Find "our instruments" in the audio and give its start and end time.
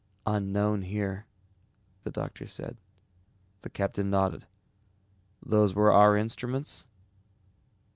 5.91-6.87